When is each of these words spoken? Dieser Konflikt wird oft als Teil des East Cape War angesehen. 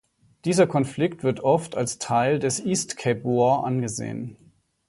Dieser 0.45 0.65
Konflikt 0.65 1.21
wird 1.21 1.41
oft 1.41 1.77
als 1.77 1.99
Teil 1.99 2.39
des 2.39 2.59
East 2.59 2.97
Cape 2.97 3.23
War 3.23 3.63
angesehen. 3.65 4.35